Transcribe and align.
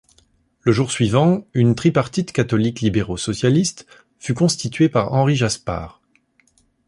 Le 0.61 0.71
jour 0.71 0.89
suivant 0.91 1.45
une 1.53 1.75
tripartite 1.75 2.31
catholiques-libéraux-socialistes 2.33 3.85
fut 4.17 4.33
constituée 4.33 4.89
par 4.89 5.13
Henri 5.13 5.35
Jaspar. 5.35 6.01